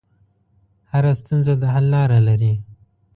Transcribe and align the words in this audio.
هره 0.91 1.11
ستونزه 1.21 1.53
د 1.61 1.63
حل 1.73 1.85
لاره 1.93 2.19
لري. 2.27 2.53